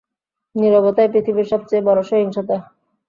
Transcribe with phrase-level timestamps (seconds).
[0.55, 2.55] নীরবতাই পৃথিবীর সবচেয়ে বড় সহিংসতা।